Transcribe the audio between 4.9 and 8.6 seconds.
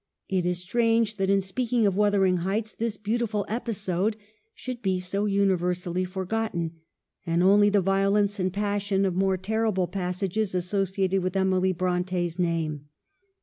so universally forgotten, and only the violence and